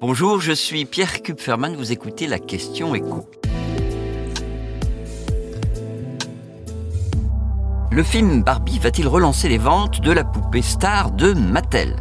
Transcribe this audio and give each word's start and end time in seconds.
Bonjour, 0.00 0.40
je 0.40 0.52
suis 0.52 0.84
Pierre 0.84 1.22
Kupferman, 1.22 1.74
vous 1.74 1.90
écoutez 1.90 2.28
la 2.28 2.38
question 2.38 2.94
écho. 2.94 3.28
Le 7.90 8.02
film 8.04 8.44
Barbie 8.44 8.78
va-t-il 8.78 9.08
relancer 9.08 9.48
les 9.48 9.58
ventes 9.58 10.00
de 10.00 10.12
la 10.12 10.22
poupée 10.22 10.62
star 10.62 11.10
de 11.10 11.32
Mattel? 11.32 11.96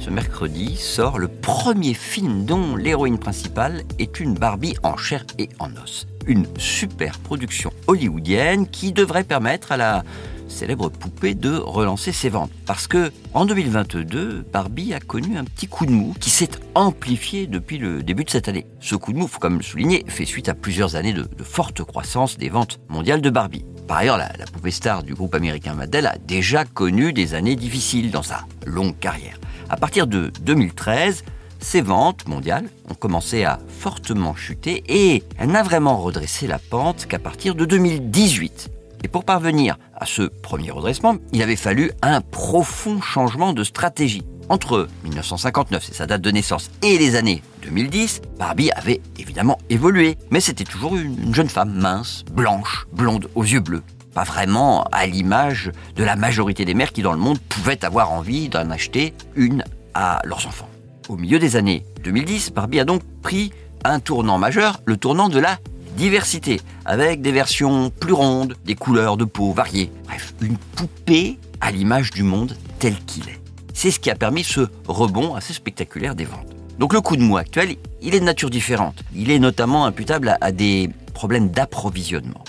Ce 0.00 0.10
mercredi 0.10 0.74
sort 0.74 1.20
le 1.20 1.28
premier 1.28 1.94
film 1.94 2.44
dont 2.44 2.74
l'héroïne 2.74 3.20
principale 3.20 3.84
est 4.00 4.18
une 4.18 4.34
Barbie 4.34 4.74
en 4.82 4.96
chair 4.96 5.24
et 5.38 5.48
en 5.60 5.70
os. 5.76 6.08
Une 6.26 6.48
super 6.58 7.20
production 7.20 7.70
hollywoodienne 7.86 8.66
qui 8.68 8.92
devrait 8.92 9.22
permettre 9.22 9.70
à 9.70 9.76
la 9.76 10.02
célèbre 10.50 10.88
poupée 10.90 11.34
de 11.34 11.56
relancer 11.56 12.12
ses 12.12 12.28
ventes. 12.28 12.50
Parce 12.66 12.86
que 12.86 13.12
en 13.34 13.44
2022, 13.44 14.44
Barbie 14.52 14.94
a 14.94 15.00
connu 15.00 15.36
un 15.36 15.44
petit 15.44 15.66
coup 15.66 15.86
de 15.86 15.90
mou 15.90 16.14
qui 16.18 16.30
s'est 16.30 16.50
amplifié 16.74 17.46
depuis 17.46 17.78
le 17.78 18.02
début 18.02 18.24
de 18.24 18.30
cette 18.30 18.48
année. 18.48 18.66
Ce 18.80 18.94
coup 18.94 19.12
de 19.12 19.18
mou, 19.18 19.26
faut 19.26 19.38
comme 19.38 19.56
le 19.56 19.62
souligner, 19.62 20.04
fait 20.08 20.24
suite 20.24 20.48
à 20.48 20.54
plusieurs 20.54 20.96
années 20.96 21.12
de, 21.12 21.28
forte 21.42 21.82
croissance 21.84 22.36
des 22.36 22.48
ventes 22.48 22.80
mondiales 22.88 23.22
de 23.22 23.30
Barbie. 23.30 23.64
Par 23.88 23.98
ailleurs, 23.98 24.18
la, 24.18 24.30
la, 24.38 24.44
poupée 24.46 24.70
star 24.70 25.02
du 25.02 25.14
groupe 25.14 25.34
américain 25.34 25.74
Mattel 25.74 26.06
a 26.06 26.16
déjà 26.18 26.64
connu 26.64 27.12
des 27.12 27.34
années 27.34 27.56
difficiles 27.56 28.10
dans 28.10 28.22
sa 28.22 28.44
longue 28.66 28.98
carrière. 28.98 29.38
À 29.68 29.76
partir 29.76 30.06
de 30.06 30.32
2013, 30.42 31.24
ses 31.60 31.82
ventes 31.82 32.26
mondiales 32.26 32.68
ont 32.88 32.94
commencé 32.94 33.44
à 33.44 33.60
fortement 33.68 34.34
chuter 34.34 34.82
et 34.88 35.22
elle 35.38 35.50
n'a 35.50 35.62
vraiment 35.62 35.98
redressé 35.98 36.46
la 36.46 36.58
pente 36.58 37.06
qu'à 37.06 37.18
partir 37.18 37.54
de 37.54 37.64
2018. 37.64 38.70
Et 39.02 39.08
pour 39.08 39.24
parvenir 39.24 39.78
à 39.96 40.06
ce 40.06 40.22
premier 40.22 40.70
redressement, 40.70 41.16
il 41.32 41.42
avait 41.42 41.56
fallu 41.56 41.90
un 42.02 42.20
profond 42.20 43.00
changement 43.00 43.52
de 43.52 43.64
stratégie. 43.64 44.24
Entre 44.48 44.88
1959, 45.04 45.84
c'est 45.86 45.94
sa 45.94 46.06
date 46.06 46.22
de 46.22 46.30
naissance, 46.30 46.70
et 46.82 46.98
les 46.98 47.14
années 47.14 47.42
2010, 47.62 48.20
Barbie 48.38 48.70
avait 48.72 49.00
évidemment 49.18 49.58
évolué, 49.70 50.18
mais 50.30 50.40
c'était 50.40 50.64
toujours 50.64 50.96
une 50.96 51.34
jeune 51.34 51.48
femme 51.48 51.72
mince, 51.72 52.24
blanche, 52.32 52.86
blonde, 52.92 53.28
aux 53.34 53.44
yeux 53.44 53.60
bleus. 53.60 53.82
Pas 54.12 54.24
vraiment 54.24 54.82
à 54.90 55.06
l'image 55.06 55.70
de 55.94 56.02
la 56.02 56.16
majorité 56.16 56.64
des 56.64 56.74
mères 56.74 56.92
qui 56.92 57.02
dans 57.02 57.12
le 57.12 57.18
monde 57.18 57.38
pouvaient 57.38 57.84
avoir 57.84 58.10
envie 58.10 58.48
d'en 58.48 58.70
acheter 58.70 59.14
une 59.36 59.64
à 59.94 60.20
leurs 60.24 60.46
enfants. 60.48 60.68
Au 61.08 61.16
milieu 61.16 61.38
des 61.38 61.56
années 61.56 61.84
2010, 62.02 62.52
Barbie 62.52 62.80
a 62.80 62.84
donc 62.84 63.02
pris 63.22 63.52
un 63.84 64.00
tournant 64.00 64.38
majeur, 64.38 64.80
le 64.84 64.96
tournant 64.96 65.28
de 65.28 65.38
la 65.38 65.58
diversité, 65.96 66.60
avec 66.84 67.22
des 67.22 67.32
versions 67.32 67.90
plus 67.90 68.12
rondes, 68.12 68.56
des 68.64 68.74
couleurs 68.74 69.16
de 69.16 69.24
peau 69.24 69.52
variées. 69.52 69.90
Bref, 70.06 70.34
une 70.40 70.56
poupée 70.56 71.38
à 71.60 71.70
l'image 71.70 72.10
du 72.10 72.22
monde 72.22 72.56
tel 72.78 72.96
qu'il 73.04 73.28
est. 73.28 73.40
C'est 73.74 73.90
ce 73.90 74.00
qui 74.00 74.10
a 74.10 74.14
permis 74.14 74.44
ce 74.44 74.68
rebond 74.88 75.34
assez 75.34 75.52
spectaculaire 75.52 76.14
des 76.14 76.24
ventes. 76.24 76.54
Donc 76.78 76.94
le 76.94 77.00
coup 77.00 77.16
de 77.16 77.22
mou 77.22 77.36
actuel, 77.36 77.76
il 78.00 78.14
est 78.14 78.20
de 78.20 78.24
nature 78.24 78.50
différente. 78.50 79.02
Il 79.14 79.30
est 79.30 79.38
notamment 79.38 79.84
imputable 79.84 80.36
à, 80.40 80.52
des 80.52 80.88
problèmes 81.12 81.50
d'approvisionnement. 81.50 82.44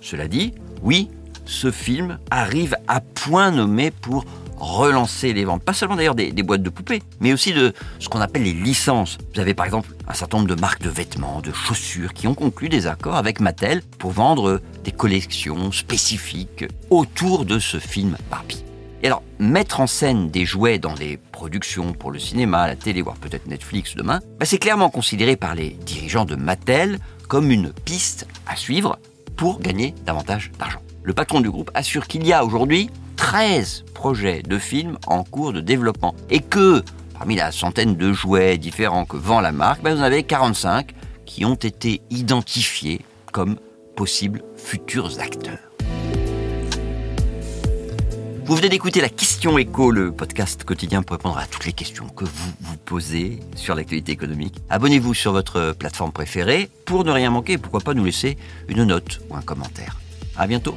Cela 0.00 0.26
dit, 0.28 0.54
oui, 0.82 1.10
ce 1.44 1.70
film 1.70 2.18
arrive 2.30 2.76
à 2.88 3.00
point 3.00 3.50
nommé 3.50 3.90
pour 3.90 4.24
relancer 4.56 5.32
les 5.32 5.44
ventes. 5.44 5.62
Pas 5.62 5.72
seulement 5.72 5.96
d'ailleurs 5.96 6.14
des, 6.14 6.30
boîtes 6.42 6.62
de 6.62 6.70
poupées, 6.70 7.02
mais 7.20 7.32
aussi 7.32 7.52
de 7.52 7.72
ce 7.98 8.08
qu'on 8.08 8.20
appelle 8.20 8.42
les 8.42 8.52
licences. 8.52 9.18
Vous 9.34 9.40
avez 9.40 9.54
par 9.54 9.66
exemple 9.66 9.90
un 10.08 10.14
certain 10.14 10.38
nombre 10.38 10.54
de 10.54 10.60
marques 10.60 10.82
de 10.82 10.90
vêtements, 10.90 11.40
de 11.40 11.52
chaussures 11.52 12.12
qui 12.12 12.26
ont 12.26 12.34
conclu 12.34 12.68
des 12.68 12.86
accords 12.86 13.16
avec 13.16 13.40
Mattel 13.40 13.82
pour 13.98 14.12
vendre 14.12 14.60
des 14.84 14.92
collections 14.92 15.72
spécifiques 15.72 16.64
autour 16.90 17.44
de 17.44 17.58
ce 17.58 17.78
film 17.78 18.16
Barbie. 18.30 18.64
Et 19.02 19.08
alors, 19.08 19.22
mettre 19.38 19.80
en 19.80 19.86
scène 19.86 20.30
des 20.30 20.46
jouets 20.46 20.78
dans 20.78 20.94
des 20.94 21.18
productions 21.18 21.92
pour 21.92 22.10
le 22.10 22.18
cinéma, 22.18 22.66
la 22.66 22.74
télé, 22.74 23.02
voire 23.02 23.16
peut-être 23.16 23.46
Netflix 23.46 23.96
demain, 23.96 24.20
bah, 24.38 24.46
c'est 24.46 24.56
clairement 24.56 24.88
considéré 24.88 25.36
par 25.36 25.54
les 25.54 25.70
dirigeants 25.84 26.24
de 26.24 26.36
Mattel 26.36 26.98
comme 27.28 27.50
une 27.50 27.70
piste 27.70 28.26
à 28.46 28.56
suivre 28.56 28.98
pour 29.36 29.60
gagner 29.60 29.94
davantage 30.06 30.52
d'argent. 30.58 30.80
Le 31.02 31.12
patron 31.12 31.42
du 31.42 31.50
groupe 31.50 31.70
assure 31.74 32.06
qu'il 32.06 32.26
y 32.26 32.32
a 32.32 32.46
aujourd'hui 32.46 32.88
13 33.16 33.84
de 34.12 34.58
films 34.58 34.98
en 35.06 35.24
cours 35.24 35.54
de 35.54 35.60
développement. 35.60 36.14
Et 36.28 36.40
que, 36.40 36.82
parmi 37.14 37.36
la 37.36 37.50
centaine 37.52 37.96
de 37.96 38.12
jouets 38.12 38.58
différents 38.58 39.06
que 39.06 39.16
vend 39.16 39.40
la 39.40 39.50
marque, 39.50 39.82
ben 39.82 39.94
vous 39.94 40.00
en 40.00 40.04
avez 40.04 40.24
45 40.24 40.94
qui 41.24 41.44
ont 41.46 41.54
été 41.54 42.02
identifiés 42.10 43.00
comme 43.32 43.56
possibles 43.96 44.42
futurs 44.56 45.20
acteurs. 45.20 45.58
Vous 48.44 48.56
venez 48.56 48.68
d'écouter 48.68 49.00
la 49.00 49.08
question 49.08 49.56
écho, 49.56 49.90
le 49.90 50.12
podcast 50.12 50.64
quotidien 50.64 51.02
pour 51.02 51.16
répondre 51.16 51.38
à 51.38 51.46
toutes 51.46 51.64
les 51.64 51.72
questions 51.72 52.06
que 52.08 52.26
vous 52.26 52.52
vous 52.60 52.76
posez 52.76 53.40
sur 53.56 53.74
l'actualité 53.74 54.12
économique. 54.12 54.56
Abonnez-vous 54.68 55.14
sur 55.14 55.32
votre 55.32 55.72
plateforme 55.72 56.12
préférée 56.12 56.68
pour 56.84 57.04
ne 57.04 57.10
rien 57.10 57.30
manquer 57.30 57.56
pourquoi 57.56 57.80
pas 57.80 57.94
nous 57.94 58.04
laisser 58.04 58.36
une 58.68 58.84
note 58.84 59.20
ou 59.30 59.34
un 59.34 59.40
commentaire. 59.40 59.98
À 60.36 60.46
bientôt. 60.46 60.74